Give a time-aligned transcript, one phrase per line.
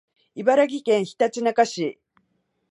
[0.33, 1.99] 茨城県ひたちなか市